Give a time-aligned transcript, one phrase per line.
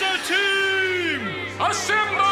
[0.00, 1.20] Team,
[1.60, 2.24] assemble!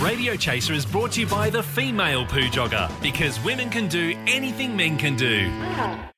[0.00, 4.16] Radio Chaser is brought to you by the female poo jogger because women can do
[4.28, 6.11] anything men can do.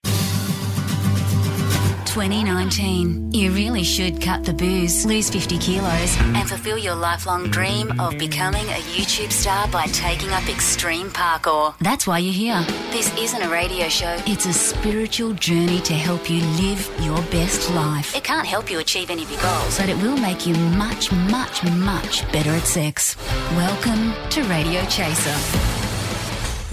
[2.14, 3.32] 2019.
[3.32, 8.16] You really should cut the booze, lose 50 kilos, and fulfill your lifelong dream of
[8.18, 11.74] becoming a YouTube star by taking up extreme parkour.
[11.80, 12.64] That's why you're here.
[12.92, 17.68] This isn't a radio show, it's a spiritual journey to help you live your best
[17.70, 18.14] life.
[18.14, 21.10] It can't help you achieve any of your goals, but it will make you much,
[21.10, 23.16] much, much better at sex.
[23.56, 25.73] Welcome to Radio Chaser.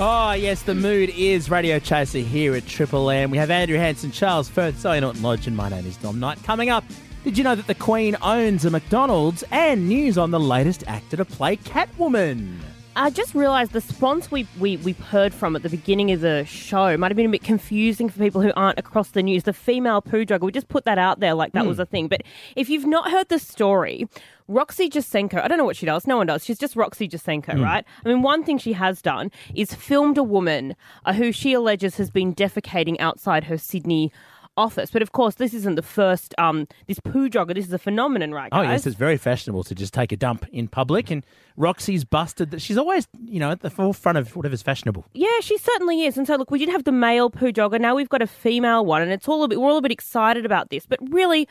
[0.03, 3.29] Oh, yes, the mood is Radio Chaser here at Triple M.
[3.29, 6.43] We have Andrew Hansen, Charles Firth, Zoe Norton Lodge, and my name is Dom Knight.
[6.43, 6.83] Coming up,
[7.23, 11.17] did you know that the Queen owns a McDonald's and news on the latest actor
[11.17, 12.57] to play Catwoman?
[12.95, 16.45] I just realised the sponsor we, we, we heard from at the beginning of the
[16.45, 19.43] show might have been a bit confusing for people who aren't across the news.
[19.43, 21.69] The female poo drugger, we just put that out there like that hmm.
[21.69, 22.07] was a thing.
[22.07, 22.23] But
[22.55, 24.09] if you've not heard the story,
[24.51, 26.43] Roxy Jacenko, I don't know what she does, no one does.
[26.43, 27.85] She's just Roxy Jacenko, right?
[28.05, 31.95] I mean, one thing she has done is filmed a woman uh, who she alleges
[31.97, 34.11] has been defecating outside her Sydney
[34.57, 34.91] office.
[34.91, 38.33] But of course, this isn't the first, um, this poo jogger, this is a phenomenon,
[38.33, 38.71] right, Oh, guys?
[38.81, 42.61] yes, it's very fashionable to just take a dump in public, and Roxy's busted that
[42.61, 45.05] she's always, you know, at the forefront of whatever's fashionable.
[45.13, 46.17] Yeah, she certainly is.
[46.17, 47.79] And so, look, we did have the male poo jogger.
[47.79, 49.61] Now we've got a female one, and it's all a bit.
[49.61, 51.47] We're all a bit excited about this, but really,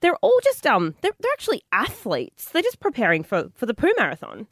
[0.00, 2.46] they're all just um, they're, they're actually athletes.
[2.46, 4.46] They're just preparing for for the poo marathon.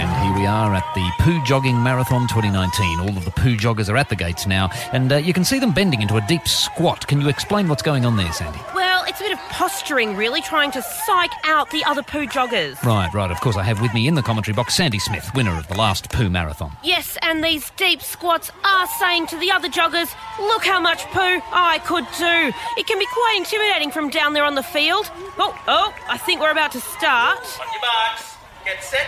[0.00, 3.00] And here we are at the Poo Jogging Marathon 2019.
[3.00, 5.58] All of the poo joggers are at the gates now, and uh, you can see
[5.58, 7.06] them bending into a deep squat.
[7.06, 8.60] Can you explain what's going on there, Sandy?
[8.74, 12.82] Well, it's a bit of posturing, really, trying to psych out the other poo joggers.
[12.82, 13.30] Right, right.
[13.30, 15.74] Of course, I have with me in the commentary box Sandy Smith, winner of the
[15.74, 16.72] last Poo Marathon.
[16.82, 21.40] Yes, and these deep squats are saying to the other joggers, "Look how much poo
[21.52, 25.10] I could do." It can be quite intimidating from down there on the field.
[25.38, 27.38] Oh, oh, I think we're about to start.
[27.38, 29.06] On your marks, get set,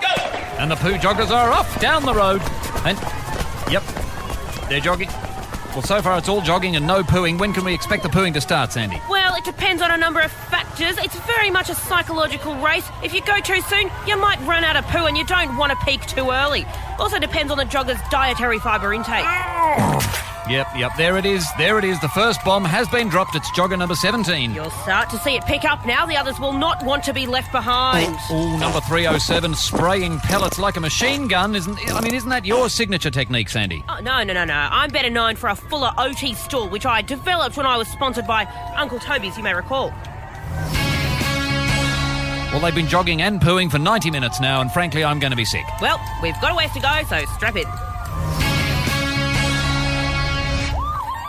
[0.00, 0.22] go!
[0.58, 2.42] And the poo joggers are off down the road.
[2.84, 2.98] And,
[3.70, 3.82] yep,
[4.68, 5.08] they're jogging.
[5.72, 7.38] Well, so far it's all jogging and no pooing.
[7.38, 9.00] When can we expect the pooing to start, Sandy?
[9.08, 10.98] Well, it depends on a number of factors.
[10.98, 12.86] It's very much a psychological race.
[13.02, 15.70] If you go too soon, you might run out of poo and you don't want
[15.72, 16.66] to peak too early.
[16.98, 19.24] Also depends on the jogger's dietary fibre intake.
[19.24, 20.31] Ah!
[20.48, 21.46] Yep, yep, there it is.
[21.56, 22.00] There it is.
[22.00, 23.36] The first bomb has been dropped.
[23.36, 24.52] It's jogger number 17.
[24.52, 26.04] You'll start to see it pick up now.
[26.04, 28.16] The others will not want to be left behind.
[28.28, 31.54] Oh, Ooh, number 307, spraying pellets like a machine gun.
[31.54, 33.84] Isn't I mean, isn't that your signature technique, Sandy?
[33.88, 34.54] Oh, no, no, no, no.
[34.54, 38.26] I'm better known for a fuller OT stool, which I developed when I was sponsored
[38.26, 38.44] by
[38.76, 39.92] Uncle Toby's, you may recall.
[42.50, 45.36] Well, they've been jogging and pooing for 90 minutes now, and frankly, I'm going to
[45.36, 45.64] be sick.
[45.80, 47.64] Well, we've got a ways to go, so strap in.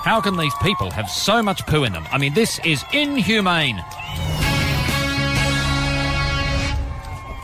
[0.04, 2.06] How can these people have so much poo in them?
[2.12, 3.78] I mean, this is inhumane.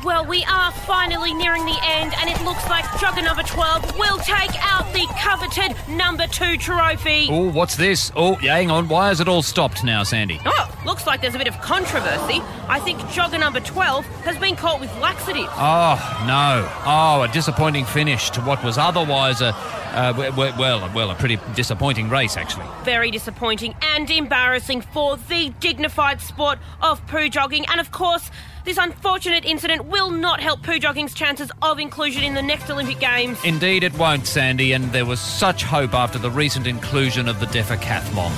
[0.04, 4.18] Well, we are finally nearing the end, and it looks like jogger number 12 will
[4.18, 4.52] take
[4.94, 7.28] the coveted number two trophy.
[7.30, 8.12] Oh, what's this?
[8.16, 8.88] Oh, yeah, hang on.
[8.88, 10.40] Why has it all stopped now, Sandy?
[10.46, 12.42] Oh, looks like there's a bit of controversy.
[12.68, 15.50] I think jogger number 12 has been caught with laxatives.
[15.52, 16.70] Oh, no.
[16.86, 19.56] Oh, a disappointing finish to what was otherwise a,
[19.94, 22.66] uh, well, well, a pretty disappointing race, actually.
[22.84, 27.66] Very disappointing and embarrassing for the dignified sport of poo jogging.
[27.68, 28.30] And of course,
[28.66, 33.00] this unfortunate incident will not help poo jogging's chances of inclusion in the next Olympic
[33.00, 33.40] Games.
[33.44, 37.46] Indeed, it won't, Sandy, and there was such hope after the recent inclusion of the
[37.48, 38.32] Defecathlon.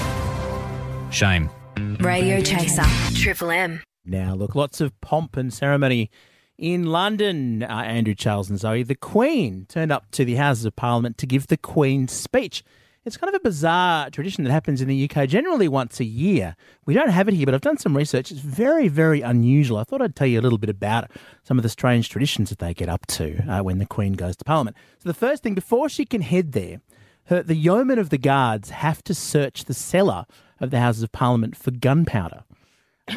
[1.11, 1.49] Shame.
[1.99, 2.83] Radio Chaser.
[3.15, 3.81] Triple M.
[4.05, 6.09] Now, look, lots of pomp and ceremony
[6.57, 7.63] in London.
[7.63, 11.25] Uh, Andrew Charles and Zoe, the Queen turned up to the Houses of Parliament to
[11.25, 12.63] give the Queen's speech.
[13.03, 16.55] It's kind of a bizarre tradition that happens in the UK generally once a year.
[16.85, 18.29] We don't have it here, but I've done some research.
[18.29, 19.77] It's very, very unusual.
[19.79, 21.09] I thought I'd tell you a little bit about
[21.43, 24.35] some of the strange traditions that they get up to uh, when the Queen goes
[24.37, 24.77] to Parliament.
[24.99, 26.79] So, the first thing, before she can head there,
[27.25, 30.25] her, the yeomen of the guards have to search the cellar
[30.59, 32.43] of the Houses of Parliament for gunpowder.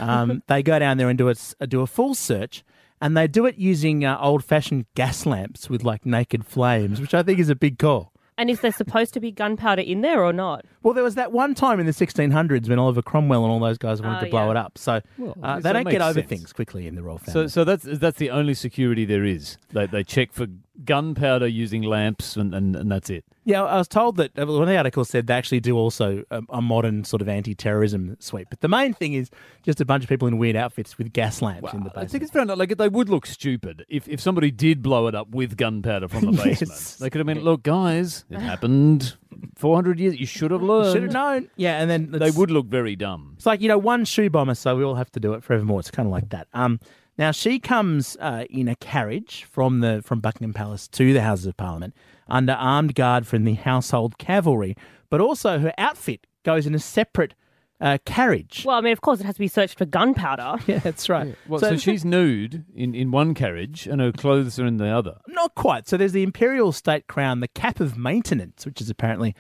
[0.01, 2.65] Um, they go down there and do a, s- do a full search,
[3.03, 7.13] and they do it using uh, old fashioned gas lamps with like naked flames, which
[7.13, 8.14] I think is a big call.
[8.37, 10.65] And is there supposed to be gunpowder in there or not?
[10.83, 13.79] Well, there was that one time in the 1600s when Oliver Cromwell and all those
[13.79, 14.51] guys wanted Oh, to blow yeah.
[14.51, 14.77] it up.
[14.77, 16.29] So Well, uh, so they it don't get over sense.
[16.29, 17.49] things quickly in the royal So, family.
[17.49, 19.57] so that's that's the only security there is.
[19.71, 20.47] They, they check for
[20.85, 23.25] gunpowder using lamps, and, and, and that's it.
[23.45, 26.25] yeah, I was told that uh, one of the articles said they actually do also
[26.31, 28.49] a, a modern sort of anti-terrorism sweep.
[28.51, 29.31] But the main thing is
[29.63, 32.11] just a bunch of people in weird outfits with gas lamps in the I basement.
[32.11, 32.59] think it's fair enough.
[32.59, 36.27] Like they would look stupid if, if somebody did blow it up with gunpowder from
[36.27, 36.61] the Yes.
[36.61, 36.97] basement.
[37.01, 39.17] They could have been, look, guys, it happened.
[39.57, 40.19] 400 years.
[40.19, 40.93] You should have learned.
[40.93, 41.49] Should have known.
[41.57, 43.33] Yeah, and then They would look very dumb.
[43.37, 45.81] It's like you know one shoe bomber, so we all have to do it forevermore.
[45.81, 46.47] It's kind of like that.
[46.55, 46.79] Um,
[47.19, 51.47] now she comes uh, in a carriage from the from Buckingham Palace to the Houses
[51.47, 51.95] of Parliament
[52.29, 54.77] under armed guard from the Household Cavalry,
[55.11, 57.35] but also her outfit goes in a separate
[57.81, 58.65] uh, carriage.
[58.67, 60.63] Well, I mean, of course, it has to be searched for gunpowder.
[60.67, 61.35] yeah, that's right.
[61.47, 65.19] Well, so, she's nude in, in one carriage and her clothes are in the other.
[65.29, 65.89] Not quite.
[65.89, 69.35] So there's the imperial state crown, the cap of maintenance, which is apparently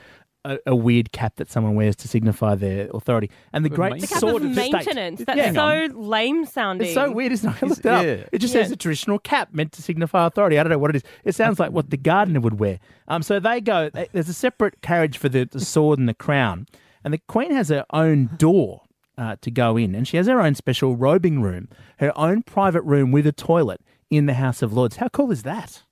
[0.45, 4.13] a, a weird cap that someone wears to signify their authority, and the great maintenance?
[4.13, 4.73] Cap sword of of the state.
[4.73, 5.23] maintenance.
[5.25, 5.53] That's Yeah.
[5.89, 6.87] so lame sounding.
[6.87, 7.63] It's so weird, isn't it?
[7.63, 8.05] I looked it up.
[8.05, 8.25] yeah.
[8.33, 8.63] It just Yeah.
[8.63, 10.59] says a traditional cap meant to signify authority.
[10.59, 11.03] I don't know what it is.
[11.25, 12.79] It sounds like what the gardener would wear.
[13.09, 13.91] Um, so they go.
[13.91, 16.67] they- There's a separate carriage for the, the sword and the crown,
[17.03, 18.83] and the queen has her own door
[19.17, 21.69] uh, to go in, and she has her own special robing room,
[21.99, 23.81] her own private room with a toilet
[24.11, 24.97] in the House of Lords.
[24.97, 25.83] How cool is that?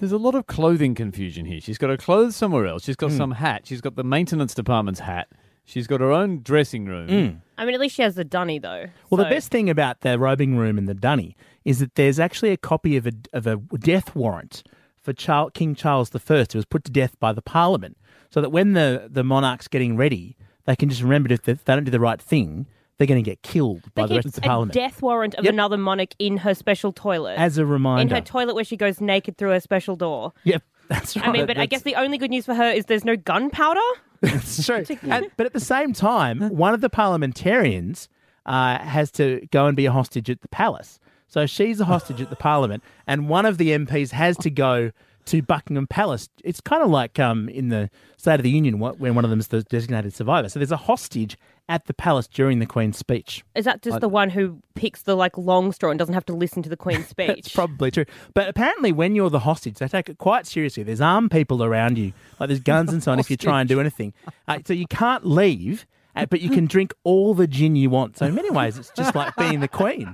[0.00, 1.60] There's a lot of clothing confusion here.
[1.60, 2.84] She's got her clothes somewhere else.
[2.84, 3.18] She's got hmm.
[3.18, 3.66] some hat.
[3.66, 5.28] She's got the maintenance department's hat.
[5.66, 7.08] She's got her own dressing room.
[7.08, 7.36] Hmm.
[7.58, 8.86] I mean, at least she has the dunny, though.
[9.10, 11.36] Well, the best thing about the robing room and the dunny
[11.66, 14.62] is that there's actually a copy of a of a death warrant
[15.02, 17.98] for Charles, King Charles I, who was put to death by the Parliament,
[18.30, 21.64] so that when the the monarch's getting ready, they can just remember if they, if
[21.66, 22.66] they don't do the right thing,
[23.00, 24.74] they're going to get killed by the rest of the a Parliament.
[24.74, 25.54] death warrant of Yep.
[25.54, 27.36] another monarch in her special toilet.
[27.38, 28.02] As a reminder.
[28.02, 28.14] in reminder.
[28.16, 30.34] her toilet where she goes naked through her special door.
[30.44, 31.26] yep, that's right.
[31.28, 33.80] I mean, but I guess the only good news for her is there's no gunpowder.
[34.22, 34.84] It's true.
[35.04, 38.08] And- but at the same time, one of the parliamentarians
[38.46, 40.98] uh, has to go and be a hostage at the palace.
[41.28, 44.90] So she's a hostage at the parliament, and one of the MPs has to go
[45.26, 46.28] to Buckingham Palace.
[46.42, 49.30] It's kind of like um, in the State of the Union wh- when one of
[49.30, 50.48] them is the designated survivor.
[50.48, 51.36] So there's a hostage
[51.70, 53.44] at the palace during the Queen's speech.
[53.54, 56.34] Is that just the one who picks the like long straw and doesn't have to
[56.34, 57.30] listen to the Queen's speech?
[57.30, 58.04] It's probably true.
[58.34, 60.82] But apparently, when you're the hostage, they take it quite seriously.
[60.82, 63.68] There's armed people around you, like there's guns and so on if you try and
[63.68, 64.12] do anything.
[64.48, 65.86] Uh, so you can't leave,
[66.16, 68.18] uh, but you can drink all the gin you want.
[68.18, 70.12] So in many ways, it's just like being the Queen.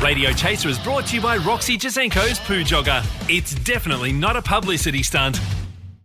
[0.00, 3.04] Radio Chaser is brought to you by Roxy Jacenko's Poo Jogger.
[3.28, 5.40] It's definitely not a publicity stunt.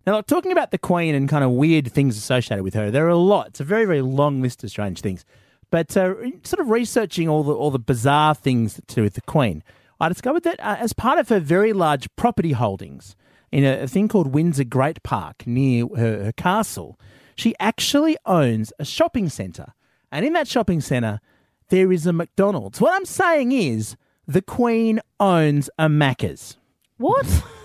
[0.06, 3.10] Now, talking about the Queen and kind of weird things associated with her, there are
[3.10, 3.50] a lot.
[3.50, 5.26] It's a very, very long list of strange things.
[5.70, 9.22] But uh, sort of researching all the all the bizarre things to do with the
[9.22, 9.64] Queen,
[10.00, 13.16] I discovered that uh, as part of her very large property holdings
[13.52, 17.00] in a, a thing called Windsor Great Park near her, her castle,
[17.36, 19.74] she actually owns a shopping centre.
[20.12, 21.22] And in that shopping centre,
[21.70, 22.82] there is a McDonald's.
[22.82, 23.96] What I'm saying is
[24.28, 26.58] the Queen owns a Macca's.
[26.98, 27.44] What?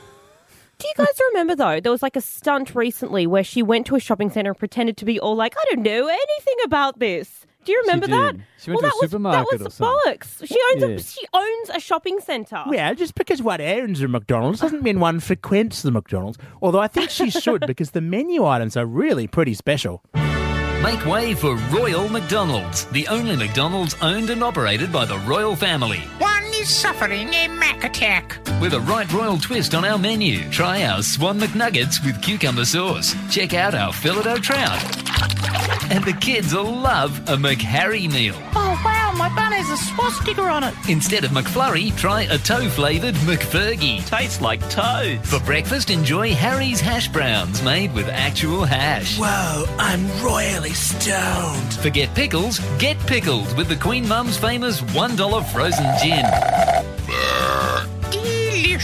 [0.78, 1.80] Do you guys remember though?
[1.80, 4.96] There was like a stunt recently where she went to a shopping center and pretended
[4.98, 8.36] to be all like, "I don't know anything about this." Do you remember that?
[8.36, 8.44] did.
[8.58, 10.12] She went to a that was, supermarket that or was something.
[10.12, 10.46] bollocks.
[10.46, 10.88] She owns Yeah.
[10.88, 12.62] a she owns a shopping center.
[12.70, 16.38] Yeah, just because one owns a McDonald's doesn't mean one frequents the McDonald's.
[16.62, 20.02] Although I think she should because the menu items are really pretty special.
[20.82, 25.98] Make way for Royal McDonald's, the only McDonald's owned and operated by the royal family.
[26.18, 28.38] One is suffering a Mac attack.
[28.60, 33.14] With a right royal twist on our menu, try our Swan McNuggets with cucumber sauce.
[33.30, 34.82] Check out our au Trout.
[35.92, 38.34] And the kids will love a McHarry meal.
[38.54, 38.95] Oh wow,
[39.28, 40.74] my bun has a swastika on it.
[40.88, 44.04] Instead of McFlurry, try a toe flavoured McFergie.
[44.06, 45.20] Tastes like toad.
[45.24, 49.18] For breakfast, enjoy Harry's hash browns made with actual hash.
[49.18, 51.74] Whoa, I'm royally stoned.
[51.74, 56.95] Forget pickles, get pickled with the Queen Mum's famous $1 frozen gin.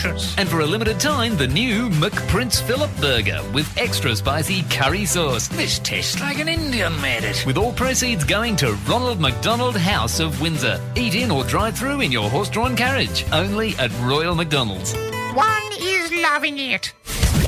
[0.03, 0.37] Delicious.
[0.39, 5.49] And for a limited time, the new McPrince Philip Burger with extra spicy curry sauce.
[5.49, 7.45] This tastes like an Indian made it.
[7.47, 10.81] With all proceeds going to Ronald McDonald House of Windsor.
[10.97, 13.25] Eat in or drive through in your horse drawn carriage.
[13.33, 14.95] Only at Royal McDonald's.
[15.35, 16.93] One is loving it.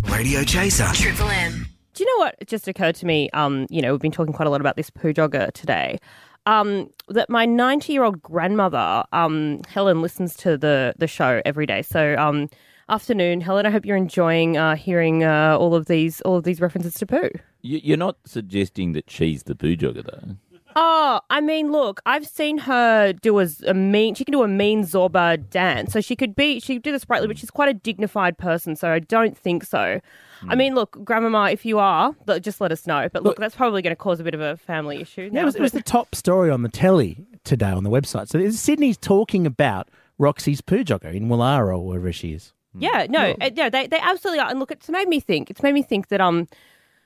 [0.09, 0.89] Radio Chaser.
[0.95, 1.67] Triple M.
[1.95, 3.31] Do you know what just occurred to me?
[3.31, 5.99] Um, you know, we've been talking quite a lot about this poo jogger today.
[6.47, 11.65] Um, that my 90 year old grandmother, um, Helen, listens to the the show every
[11.67, 11.81] day.
[11.83, 12.51] So, um,
[12.89, 13.65] afternoon, Helen.
[13.67, 17.07] I hope you're enjoying uh, hearing uh, all of these all of these references to
[17.07, 17.31] poo.
[17.63, 20.54] You- You're not suggesting that she's the poo jogger, though.
[20.77, 24.15] Oh, I mean, look, I've seen her do a, a mean.
[24.15, 26.61] She can do a mean Zorba dance, so she could be.
[26.61, 29.65] She could do the sprightly, but she's quite a dignified person, so I don't think
[29.65, 30.01] so.
[30.47, 33.09] I mean, look, Grandmama, if you are, look, just let us know.
[33.13, 35.23] But look, that's probably going to cause a bit of a family issue.
[35.23, 37.91] Yeah, it now, was, it was the top story on the telly today on the
[37.91, 38.29] website.
[38.29, 39.89] So Sydney's talking about
[40.19, 42.53] Roxy's poo jogger in Woollahra or wherever she is.
[42.77, 44.51] Yeah, no, uh, no, they they absolutely are.
[44.51, 45.49] And look, it's made me think.
[45.49, 46.49] It's made me think that um,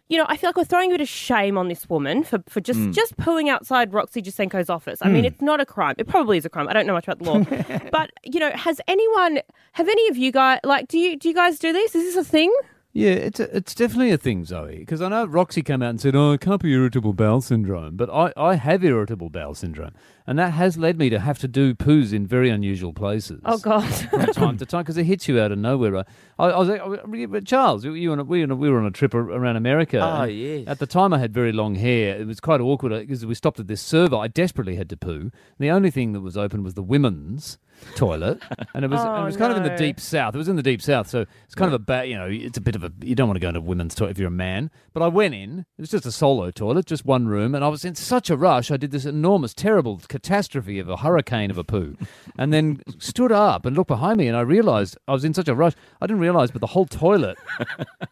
[0.09, 2.43] you know, I feel like we're throwing a bit of shame on this woman for
[2.49, 2.95] for just mm.
[2.95, 5.01] just pooing outside Roxy Jacenko's office.
[5.03, 5.29] I mean, mm.
[5.29, 5.95] it's not a crime.
[5.99, 6.69] It probably is a crime.
[6.69, 9.41] I don't know much about the law, but you know, has anyone,
[9.73, 11.95] have any of you guys like, do you do you guys do this?
[11.95, 12.53] Is this a thing?
[12.99, 14.79] Yeah, it's a, it's definitely a thing, Zoe.
[14.81, 17.97] Because I know Roxy came out and said, "Oh, it can't be irritable bowel syndrome,"
[17.97, 19.93] but I, I have irritable bowel syndrome,
[20.27, 23.41] and that has led me to have to do poos in very unusual places.
[23.45, 23.85] Oh God.
[23.85, 25.95] from time to time because it hits you out of nowhere.
[25.97, 26.05] I,
[26.39, 28.87] I was, I was but Charles, you, you and we, were a- we were on
[28.87, 30.01] a trip around America.
[30.01, 30.67] Oh, yes.
[30.67, 32.17] At the time, I had very long hair.
[32.21, 34.17] It was quite awkward uh, because we stopped at this server.
[34.17, 35.31] I desperately had to poo.
[35.61, 37.59] The only thing that was open was the women's
[37.97, 38.43] toilet,
[38.75, 40.35] and it was and it Oh, was kind of in the deep south.
[40.35, 42.09] It was in the deep south, so it's kind of a bad.
[42.09, 42.93] You know, it's a bit of a.
[43.03, 44.71] You don't want to go into women's toilet if you're a man.
[44.93, 45.61] But I went in.
[45.61, 48.37] It was just a solo toilet, just one room, and I was in such a
[48.37, 48.71] rush.
[48.71, 51.97] I did this enormous, terrible catastrophe of a hurricane of a poo,
[52.39, 55.49] and then stood up and looked behind me, and I realised I was in such
[55.49, 55.75] a rush.
[56.01, 57.39] I didn't realise, but the whole toilet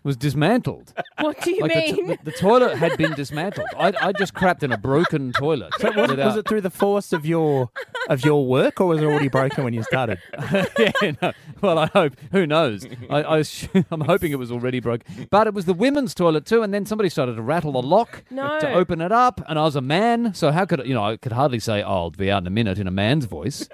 [0.05, 0.93] was dismantled.
[1.21, 2.07] what do you Like the, mean?
[2.09, 3.69] t- the toilet had been dismantled.
[3.77, 5.73] I, I just crapped in a broken toilet.
[5.79, 7.71] So was, without- was it through the force of your
[8.09, 10.19] of your work, or was it already broken when you started?
[10.79, 11.33] yeah, no.
[11.61, 12.15] Well, I hope.
[12.33, 12.87] Who knows?
[13.11, 15.03] I, I was, I'm hoping it was already broke.
[15.31, 18.25] But it was the women's toilet too, and then somebody started to rattle the lock
[18.31, 18.59] No.
[18.61, 21.05] to open it up, and I was a man, so how could you know?
[21.05, 23.69] I could hardly say, "Oh, I'll be out in a minute" in a man's voice.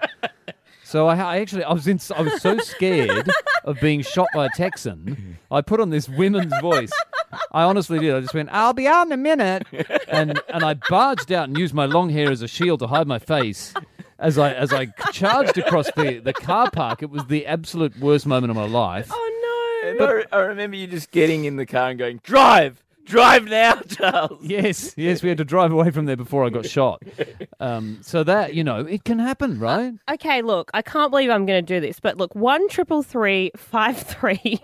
[0.84, 3.26] So I, I actually I was in I was so scared
[3.64, 5.38] of being shot by a Texan.
[5.50, 6.92] I put on this women's voice.
[7.50, 8.14] I honestly did.
[8.14, 9.66] I just went, "I'll be out in a minute,"
[10.08, 13.06] and and I barged out and used my long hair as a shield to hide
[13.06, 13.72] my face.
[14.22, 18.24] As I as I charged across the, the car park, it was the absolute worst
[18.24, 19.08] moment of my life.
[19.12, 19.28] oh
[19.84, 19.90] no.
[19.90, 23.80] And I, I remember you just getting in the car and going, "Drive, drive now,
[23.88, 27.02] Charles." Yes, yes, we had to drive away from there before I got shot.
[27.58, 29.92] Um, so that you know, it can happen, right?
[30.08, 33.50] Okay, look, I can't believe I'm going to do this, but look, one triple three
[33.56, 34.60] five three.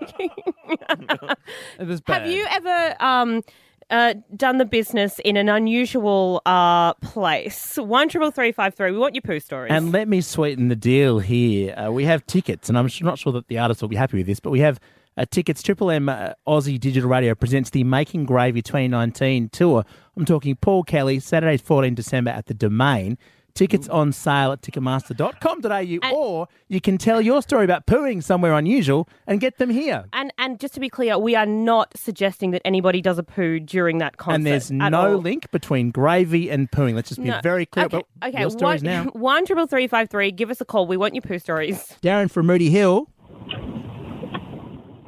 [1.79, 2.23] It was bad.
[2.23, 3.43] Have you ever um,
[3.91, 7.77] uh, done the business in an unusual uh, place?
[7.77, 8.91] One triple three five three.
[8.91, 9.73] We want your poo stories.
[9.73, 11.75] And let me sweeten the deal here.
[11.75, 14.27] Uh, we have tickets, and I'm not sure that the artist will be happy with
[14.27, 14.79] this, but we have
[15.17, 15.63] uh, tickets.
[15.63, 19.85] Triple M uh, Aussie Digital Radio presents the Making Gravy 2019 tour.
[20.17, 23.19] I'm talking Paul Kelly, Saturday, 14 December at the Domain.
[23.59, 29.09] Tickets on sale at ticketmaster.com.au, or you can tell your story about pooing somewhere unusual
[29.27, 30.05] and get them here.
[30.13, 33.59] and and just to be clear, we are not suggesting that anybody does a poo
[33.59, 34.37] during that concert.
[34.37, 35.17] and there's at no all.
[35.19, 36.95] link between gravy and pooing.
[36.95, 37.41] Let's just be No.
[37.43, 38.41] very clear Okay, about okay.
[38.43, 39.05] your stories one, now.
[39.13, 40.31] One triple three five three.
[40.31, 40.87] Give us a call.
[40.87, 41.97] We want your poo stories.
[42.01, 43.09] Darren from Moody Hill,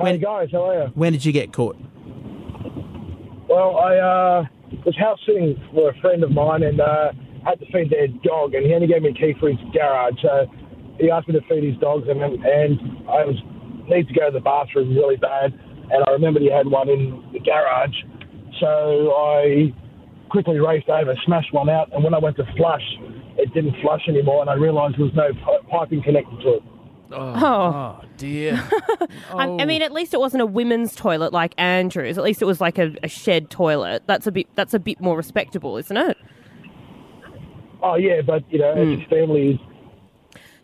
[0.00, 0.90] Hey guys, how are you?
[0.94, 1.76] when did you get caught?
[3.48, 4.44] Well, I uh,
[4.84, 7.12] was house sitting for a friend of mine and uh,
[7.44, 10.20] had to feed their dog, and he only gave me a key for his garage.
[10.22, 10.46] So
[10.98, 13.36] he asked me to feed his dogs, and and I was
[13.88, 15.52] need to go to the bathroom really bad,
[15.90, 17.96] and I remembered he had one in the garage,
[18.60, 19.74] so I
[20.30, 22.84] quickly raced over, smashed one out, and when I went to flush,
[23.36, 26.62] it didn't flush anymore, and I realised there was no pi- piping connected to it.
[27.12, 27.16] Oh.
[27.16, 28.00] oh.
[28.02, 28.62] oh dear.
[29.30, 29.66] I, I oh.
[29.66, 32.16] mean, at least it wasn't a women's toilet like Andrew's.
[32.16, 34.04] At least it was like a, a shed toilet.
[34.06, 34.46] That's a bit.
[34.54, 36.16] That's a bit more respectable, isn't it?
[37.82, 39.58] Oh yeah, but you know, it's his family's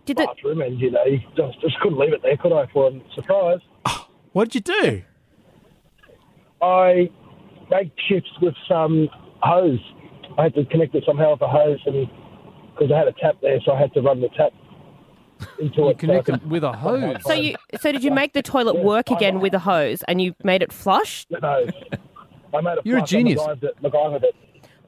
[0.05, 2.67] Did the bathroom, and you know, you just just couldn't leave it there, could I?
[2.73, 3.61] For a surprise.
[3.87, 5.03] Oh, what did you do?
[6.63, 7.11] I
[7.71, 9.09] made shifts with some
[9.41, 9.81] hose.
[10.39, 12.09] I had to connect it somehow with a hose, and
[12.75, 14.53] because I had a tap there, so I had to run the tap
[15.59, 15.75] into You it.
[15.77, 17.17] so I connect could- it with a hose.
[17.25, 20.35] so you so did you make the toilet work again with a hose and you
[20.45, 21.27] made it flush?
[21.31, 21.71] the hose.
[22.55, 23.41] I made a You're a flush, I genius.
[23.43, 23.83] MacGyvered it.
[23.83, 24.35] MacGyvered it.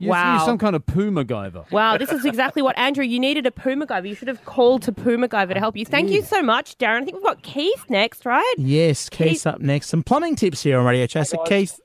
[0.00, 0.36] You're, Wow.
[0.36, 1.70] you're some kind of poo MacGyver.
[1.72, 3.04] Wow, this is exactly what Andrew.
[3.04, 4.08] You needed a poo MacGyver.
[4.08, 5.84] You should have called to poo MacGyver to help you.
[5.84, 7.02] Thank you so much, Darren.
[7.02, 8.54] I think we've got Keith next, right?
[8.56, 9.88] Yes, Keith Keith- up next.
[9.88, 11.36] Some plumbing tips here on Radio Chaser.
[11.38, 11.48] guys.
[11.48, 11.80] Keith,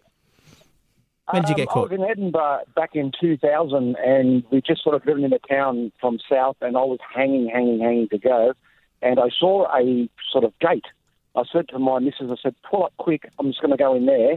[1.31, 1.89] when did you Um, get I caught?
[1.89, 6.19] was in Edinburgh back in 2000, and we just sort of driven into town from
[6.29, 8.53] south, and I was hanging, hanging, hanging to go,
[9.01, 10.85] and I saw a sort of gate.
[11.35, 13.95] I said to my missus, I said, pull up quick, I'm just going to go
[13.95, 14.33] in there.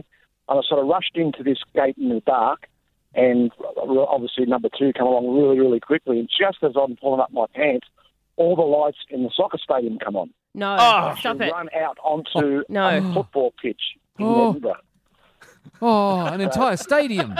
[0.49, 2.67] And I sort of rushed into this gate in the dark,
[3.17, 6.19] and obviously number two come along really, really quickly.
[6.19, 7.87] And just as I'm pulling up my pants,
[8.37, 10.29] all the lights in the soccer stadium come on.
[10.55, 11.51] No, I stop it.
[11.51, 12.87] run out onto No.
[12.97, 13.81] a football pitch
[14.17, 14.49] in Oh.
[14.51, 14.75] Edinburgh.
[15.81, 17.35] Oh, an entire stadium.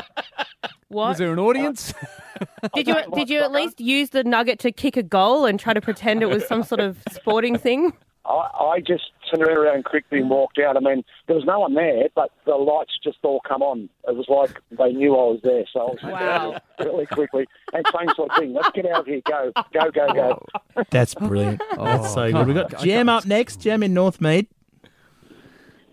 [0.90, 1.94] What Was there an audience?
[2.76, 5.74] did you did you at least use the nugget to kick a goal and try
[5.74, 7.94] to pretend it was some sort of sporting thing?
[8.26, 8.32] I,
[8.76, 10.78] I just turned around quickly and walked out.
[10.78, 13.90] I mean, there was no one there, but the lights just all come on.
[14.08, 16.60] It was like they knew I was there, so I was Wow.
[16.80, 17.48] really quickly.
[17.74, 18.54] And same sort of thing.
[18.54, 19.22] Let's get out of here.
[19.26, 20.46] Go, go, go, go.
[20.90, 21.62] That's brilliant.
[21.78, 22.48] That's so good.
[22.48, 23.62] We've got I Jam up next.
[23.62, 24.48] Jam in Northmead.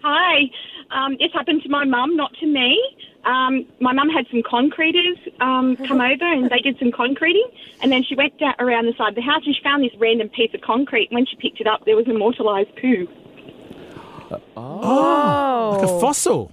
[0.02, 0.50] Hi.
[0.90, 2.80] Um, this happened to my mum, not to me.
[3.24, 7.46] Um, my mum had some concreters um, come over and they did some concreting.
[7.80, 9.94] And then she went down around the side of the house and she found this
[9.98, 11.10] random piece of concrete.
[11.10, 13.08] When she picked it up, there was immortalised poo.
[14.30, 15.76] Oh, Oh.
[15.78, 16.00] Like a oh.
[16.00, 16.52] fossil.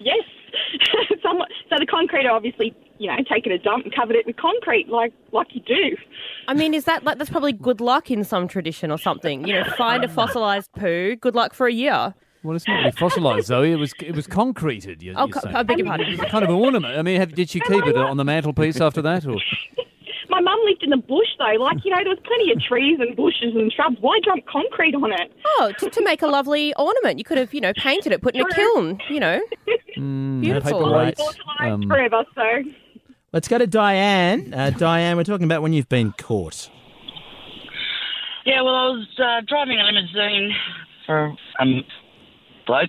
[0.00, 0.24] Yes.
[1.22, 4.88] Somewhat, so the concreter obviously, you know, taken a dump and covered it with concrete
[4.88, 5.96] like like you do.
[6.46, 9.46] I mean, is that like that's probably good luck in some tradition or something?
[9.46, 11.16] You know, find a fossilized poo.
[11.16, 12.14] Good luck for a year.
[12.44, 13.72] Well, it's not really fossilised, Zoe.
[13.72, 15.02] It was it was concreted.
[15.02, 15.56] You, Oh, you're co- saying.
[15.56, 16.06] I beg your pardon.
[16.06, 16.96] It was kind of an ornament.
[16.96, 19.87] I mean, have, did she keep it on the mantelpiece after that, or My mum
[20.68, 21.62] lived in the bush though.
[21.62, 23.96] Like you know, there was plenty of trees and bushes and shrubs.
[24.00, 25.32] Why dump concrete on it?
[25.58, 27.18] Oh, to, to make a lovely ornament.
[27.18, 29.00] You could have, you know, painted it, put in a kiln.
[29.08, 29.40] You know,
[29.96, 30.80] mm, Beautiful.
[30.84, 31.18] paperweight?
[31.18, 32.24] Like Um, forever.
[32.34, 32.42] So
[33.32, 34.54] Let's go to Diane.
[34.54, 36.70] Uh, Diane, we're talking about when you've been caught.
[38.46, 40.54] Yeah, well, I was uh, driving a limousine
[41.04, 41.84] for a um,
[42.66, 42.88] bloke.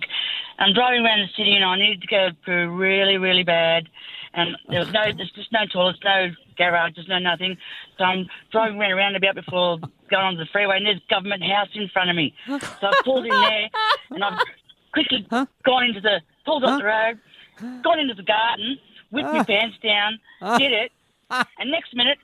[0.58, 3.88] I'm driving around the city and I needed to go through really, really bad.
[4.32, 7.56] And there was no, there's just no toilets, no garages, no nothing.
[7.98, 9.78] So I'm driving around a roundabout before
[10.10, 12.34] going onto the freeway and there's government house in front of me.
[12.46, 13.68] So I pulled in there
[14.10, 14.38] and I've
[14.92, 17.18] quickly gone into the, pulled off the road,
[17.82, 18.78] gone into the garden,
[19.10, 19.44] whipped my ah.
[19.44, 20.58] pants down, ah.
[20.58, 20.92] did it.
[21.30, 21.46] Ah.
[21.58, 22.18] And next minute,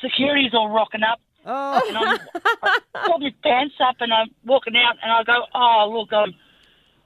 [0.00, 1.20] security's all rocking up.
[1.46, 1.80] Oh.
[1.88, 2.18] And I'm,
[2.62, 6.34] I pulled my pants up and I'm walking out and I go, oh, look, I'm,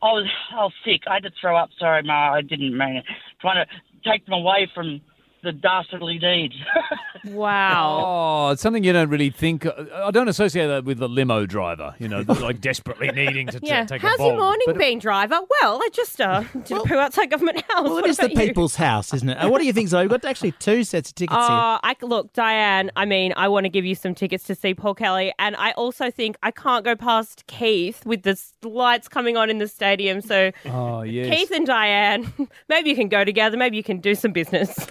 [0.02, 1.02] I was, I was sick.
[1.06, 1.70] I had to throw up.
[1.78, 3.04] Sorry, Ma, I didn't mean it.
[3.40, 3.70] Trying to
[4.04, 5.00] take them away from
[5.42, 6.54] the dastardly deeds.
[7.26, 8.02] wow.
[8.04, 9.66] Oh, it's something you don't really think.
[9.66, 11.94] I don't associate that with the limo driver.
[11.98, 13.84] You know, like desperately needing to t- yeah.
[13.84, 14.32] take How's a bolt.
[14.34, 15.38] your morning But- been, driver?
[15.62, 17.84] Well, I just uh, did a poo outside government house.
[17.84, 18.36] Well, it What is the you?
[18.36, 19.34] people's house, isn't it?
[19.34, 20.02] Uh, what do you think, Zoe?
[20.02, 21.42] We've got actually two sets of tickets here.
[21.44, 22.90] Uh, I look, Diane.
[22.96, 25.72] I mean, I want to give you some tickets to see Paul Kelly, and I
[25.72, 30.20] also think I can't go past Keith with the lights coming on in the stadium.
[30.20, 31.34] So, Oh, yes.
[31.34, 32.32] Keith and Diane,
[32.68, 33.56] maybe you can go together.
[33.56, 34.88] Maybe you can do some business.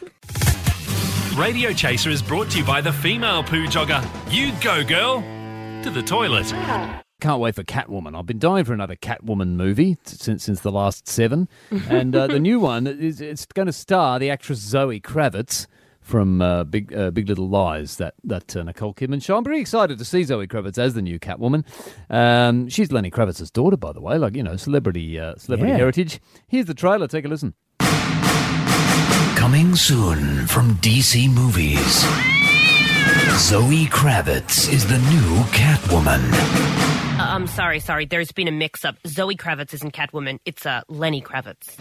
[1.39, 4.03] Radio Chaser is brought to you by the female poo jogger.
[4.29, 5.21] You go, girl,
[5.83, 6.47] to the toilet.
[7.21, 8.17] Can't wait for Catwoman.
[8.17, 11.47] I've been dying for another Catwoman movie since since the last seven,
[11.89, 15.65] and uh, the new one is it's going to star the actress Zoe Kravitz
[16.01, 17.95] from uh, Big uh, Big Little Lies.
[17.97, 19.37] That that uh, Nicole Kidman show.
[19.37, 21.63] I'm pretty excited to see Zoe Kravitz as the new Catwoman.
[22.09, 24.17] Um, she's Lenny Kravitz's daughter, by the way.
[24.17, 25.77] Like you know, celebrity uh, celebrity Yeah.
[25.77, 26.19] heritage.
[26.49, 27.07] Here's the trailer.
[27.07, 27.53] Take a listen.
[29.39, 32.03] Coming soon from DC Movies.
[33.39, 36.19] Zoe Kravitz is the new Catwoman.
[37.17, 38.05] Uh, I'm sorry, sorry.
[38.05, 38.97] There's been a mix-up.
[39.07, 40.41] Zoe Kravitz isn't Catwoman.
[40.43, 41.79] It's uh, Lenny Kravitz.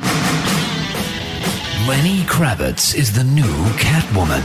[1.88, 3.42] Lenny Kravitz is the new
[3.75, 4.40] Catwoman.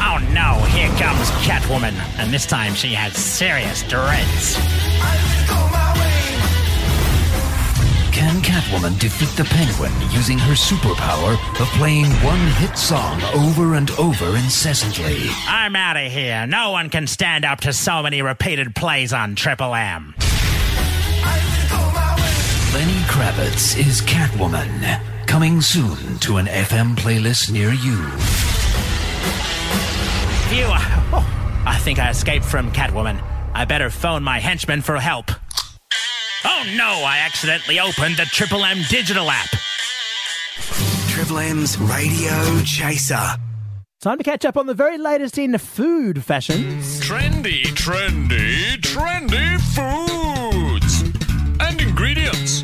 [0.00, 4.58] Oh no, here comes Catwoman, and this time she has serious dreads.
[8.28, 13.90] Can Catwoman defeat the Penguin using her superpower of playing one hit song over and
[13.92, 15.28] over incessantly?
[15.46, 16.46] I'm out of here.
[16.46, 20.14] No one can stand up to so many repeated plays on Triple M.
[22.74, 25.00] Lenny Kravitz is Catwoman.
[25.26, 27.96] Coming soon to an FM playlist near you.
[30.50, 30.66] Phew.
[31.14, 33.22] Oh, I think I escaped from Catwoman.
[33.54, 35.30] I better phone my henchman for help.
[36.44, 39.48] Oh no, I accidentally opened the Triple M digital app.
[41.08, 43.34] Triple M's Radio Chaser.
[44.00, 47.00] Time to catch up on the very latest in food fashions.
[47.00, 51.02] Trendy, trendy, trendy foods
[51.60, 52.62] and ingredients.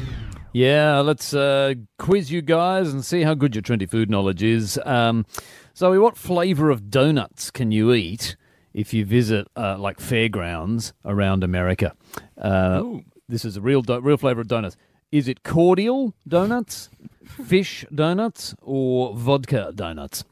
[0.53, 4.79] Yeah, let's uh, quiz you guys and see how good your trendy food knowledge is.
[4.85, 5.27] Um,
[5.77, 8.37] Zoe, what flavour of donuts can you eat
[8.73, 11.97] if you visit uh, like fairgrounds around America?
[12.41, 14.77] Uh, this is a real do- real flavour of donuts.
[15.13, 16.91] Is it cordial donuts,
[17.25, 20.25] fish donuts, or vodka donuts?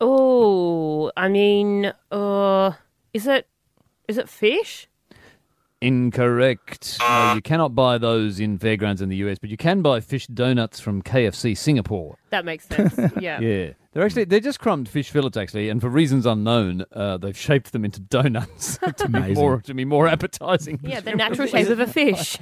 [0.00, 2.72] Oh, I mean, uh,
[3.14, 3.48] is it
[4.08, 4.88] is it fish?
[5.82, 6.96] Incorrect.
[7.00, 10.26] No, you cannot buy those in fairgrounds in the US, but you can buy fish
[10.26, 12.16] donuts from KFC Singapore.
[12.30, 12.98] That makes sense.
[13.20, 13.40] Yeah.
[13.40, 17.36] Yeah, they're actually they're just crumbed fish fillets actually, and for reasons unknown, uh, they've
[17.36, 20.80] shaped them into donuts to be more to be more appetizing.
[20.82, 22.38] Yeah, the natural shape of a fish.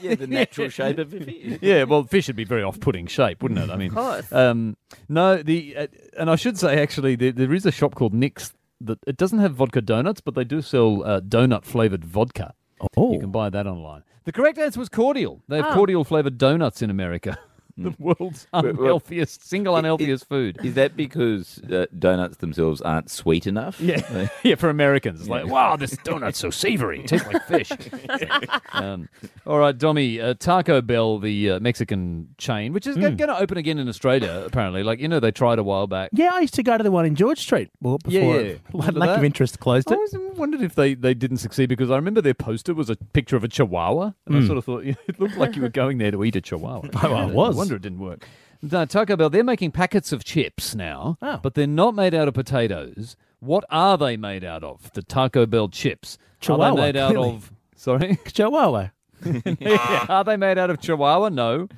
[0.00, 1.62] yeah, the natural shape of it.
[1.62, 3.70] yeah, well, fish would be very off-putting shape, wouldn't it?
[3.70, 4.32] I mean, of course.
[4.32, 4.76] Um,
[5.08, 5.86] no, the uh,
[6.18, 9.38] and I should say actually, there, there is a shop called Nick's that it doesn't
[9.38, 12.54] have vodka donuts, but they do sell uh, donut flavored vodka.
[12.96, 14.02] Oh, you can buy that online.
[14.24, 15.40] The correct answer was cordial.
[15.48, 15.74] They have Oh.
[15.74, 17.38] cordial flavored donuts in America.
[17.82, 20.58] the world's But- but- unhealthiest, single unhealthiest food.
[20.64, 23.80] Is that because uh, donuts themselves aren't sweet enough?
[23.80, 24.54] Yeah, yeah.
[24.56, 27.70] For Americans, it's like, wow, this donut's so savory, it tastes like fish.
[28.72, 29.08] um,
[29.46, 33.02] all right, Dommy, uh, Taco Bell, the uh, Mexican chain, which is Hmm.
[33.02, 34.42] going to open again in Australia.
[34.46, 36.10] Apparently, like you know, they tried a while back.
[36.12, 37.70] Yeah, I used to go to the one in George Street.
[37.80, 38.40] Well, Yeah, before yeah.
[38.40, 39.94] it- Remember lack of interest closed it.
[39.94, 40.14] I it.
[40.16, 43.36] always wondered if they, they didn't succeed because I remember their poster was a picture
[43.36, 44.46] of a chihuahua, and I Mm.
[44.46, 46.88] sort of thought it looked like you were going there to eat a chihuahua.
[47.02, 47.67] Oh, I was.
[47.76, 48.26] It didn't work.
[48.60, 51.38] No, Taco Bell, they're making packets of chips now, Oh.
[51.42, 53.16] but they're not made out of potatoes.
[53.40, 54.90] What are they made out of?
[54.94, 56.18] The Taco Bell chips.
[56.40, 57.28] Chihuahua, Are they made out clearly.
[57.30, 57.52] of?
[57.76, 58.88] Sorry, Chihuahua.
[60.08, 61.28] are they made out of chihuahua?
[61.28, 61.68] No.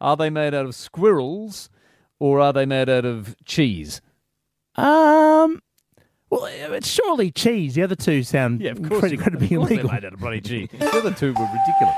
[0.00, 1.68] Are they made out of squirrels,
[2.20, 4.00] or are they made out of cheese?
[4.76, 5.60] Um,
[6.30, 7.74] well, it's surely cheese.
[7.74, 9.00] The other two sound Yeah, of course.
[9.00, 9.92] pretty incredibly of course they're illegal.
[9.92, 10.68] made out of bloody cheese.
[10.78, 11.96] the other two were ridiculous.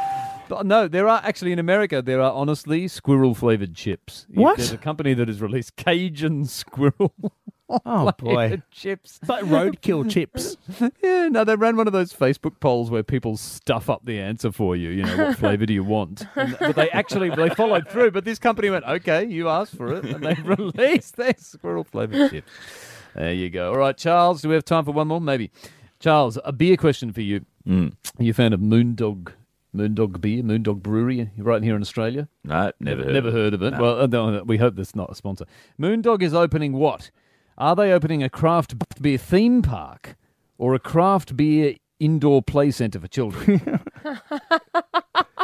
[0.53, 2.03] But no, there are actually in America.
[2.03, 4.27] There are honestly squirrel flavored chips.
[4.35, 4.59] What?
[4.59, 7.15] There's a company that has released Cajun squirrel.
[7.87, 9.19] Oh boy, chips.
[9.23, 10.59] it's like roadkill chips.
[11.03, 14.53] Yeah, no, they ran one of those Facebook polls where people stuff up the answer
[14.53, 14.91] for you.
[14.91, 16.27] You know, what flavour do you want?
[16.37, 18.11] And- but they actually they followed through.
[18.11, 22.31] But this company went, okay, you asked for it, and they released their squirrel flavoured
[22.31, 22.53] chips.
[23.15, 23.71] There you go.
[23.73, 25.21] All right, Charles, do we have time for one more?
[25.23, 25.51] Maybe.
[25.99, 27.47] Charles, a beer question for you.
[27.67, 27.95] Mm.
[28.19, 29.33] Are you a fan of Moondog?
[29.75, 32.29] Moondog beer, Moondog Brewery, right here in Australia.
[32.45, 33.13] No, never heard.
[33.13, 33.39] Never of it.
[33.39, 33.71] heard of it.
[33.73, 33.81] No.
[33.81, 35.47] Well, uh, no, we hope that's not a sponsor.
[35.81, 37.11] Moondog is opening what?
[37.57, 40.17] Are they opening a craft beer theme park
[40.59, 43.81] or a craft beer indoor play centre for children?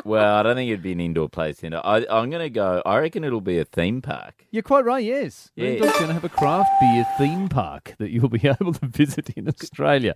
[0.08, 1.80] Well, I don't think it'd be an indoor play centre.
[1.84, 2.82] I, I'm going to go.
[2.84, 4.46] I reckon it'll be a theme park.
[4.50, 5.04] You're quite right.
[5.04, 5.70] Yes, Yeah.
[5.76, 9.30] Moondog's going to have a craft beer theme park that you'll be able to visit
[9.30, 10.14] in Australia.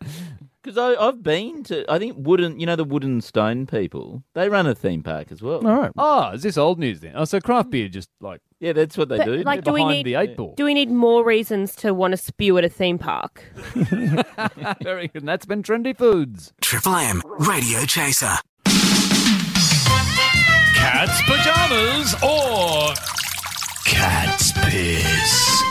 [0.63, 1.85] Because I've been to.
[1.93, 2.61] I think wooden.
[2.61, 4.23] You know the wooden stone people.
[4.35, 5.67] They run a theme park as well.
[5.67, 5.91] All right.
[5.99, 7.13] Oh, is this old news then?
[7.17, 9.37] Oh, so craft beer just like Yeah, that's what they But, do.
[9.43, 10.55] like, do we behind need the eight ball.
[10.57, 13.43] do we need more reasons to want to spew at a theme park?
[14.83, 15.23] Very good.
[15.23, 16.53] And that's been trendy foods.
[16.61, 18.37] Triple M Radio Chaser.
[20.83, 22.93] Cat's pajamas or
[23.87, 25.63] Cat's piss.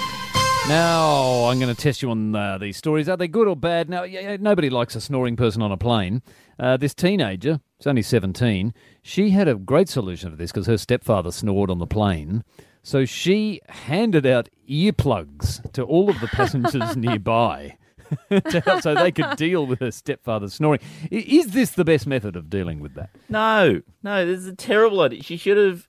[0.69, 3.09] Now I'm going to test you on uh, these stories.
[3.09, 3.89] Are they good or bad?
[3.89, 4.05] Now,
[4.39, 6.21] nobody likes a snoring person on a plane.
[6.57, 10.77] Uh, this teenager, she's only 17, she had a great solution for this because her
[10.77, 12.45] stepfather snored on the plane.
[12.81, 17.75] So she handed out earplugs to all of the passengers nearby
[18.81, 20.79] so they could deal with her stepfather's snoring.
[21.09, 23.09] Is this the best method of dealing with that?
[23.29, 25.23] No, no, this is a terrible idea.
[25.23, 25.87] She should have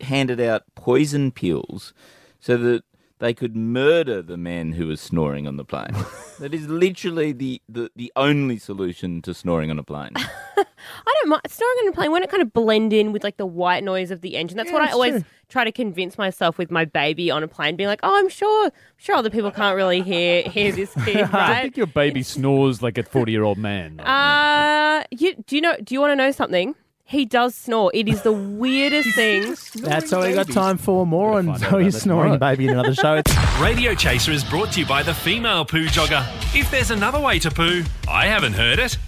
[0.00, 1.94] handed out poison pills
[2.40, 2.84] so that
[3.18, 5.94] they could murder the man who was snoring on the plane.
[6.38, 10.12] that is literally the, the, the only solution to snoring on a plane.
[11.06, 12.10] I don't mind snoring on a plane.
[12.10, 14.56] Won't it kind of blend in with like the white noise of the engine.
[14.56, 15.24] That's what I it's always true.
[15.48, 18.70] try to convince myself with my baby on a plane, being like, "Oh, I'm sure,
[18.96, 22.82] sure other people can't really hear hear this kid, I right?" think your baby snores
[22.82, 24.00] like a 40 year old man.
[24.00, 25.76] Uh, you, do you know?
[25.82, 26.74] Do you want to know something?
[27.08, 27.92] He does snore.
[27.94, 29.54] It is the weirdest thing.
[29.76, 31.06] That's all we got time for.
[31.06, 32.54] More on find out Zoe about that snoring tomorrow.
[32.56, 33.14] baby in another show.
[33.14, 36.26] It's Radio Chaser is brought to you by the female poo jogger.
[36.52, 38.98] If there's another way to poo, I haven't heard it.